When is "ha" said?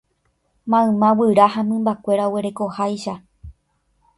1.57-1.61